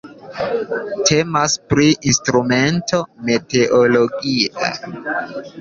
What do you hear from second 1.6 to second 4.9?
pri instrumento meteologia.